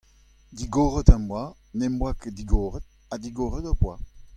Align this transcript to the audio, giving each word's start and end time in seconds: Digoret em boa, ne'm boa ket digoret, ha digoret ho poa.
Digoret 0.51 1.09
em 1.15 1.23
boa, 1.29 1.45
ne'm 1.77 1.95
boa 1.99 2.15
ket 2.21 2.33
digoret, 2.39 2.83
ha 3.09 3.15
digoret 3.23 3.67
ho 3.69 3.75
poa. 3.83 3.97